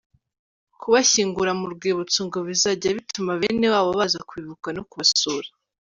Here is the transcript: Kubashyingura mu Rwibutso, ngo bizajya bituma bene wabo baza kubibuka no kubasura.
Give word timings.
Kubashyingura 0.81 1.51
mu 1.59 1.65
Rwibutso, 1.73 2.19
ngo 2.27 2.37
bizajya 2.47 2.89
bituma 2.97 3.31
bene 3.41 3.67
wabo 3.73 3.89
baza 3.99 4.19
kubibuka 4.29 4.67
no 4.77 4.83
kubasura. 4.89 5.47